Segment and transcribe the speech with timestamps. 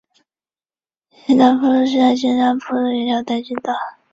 [1.11, 3.71] 史丹福路是在新加坡的一条单行道。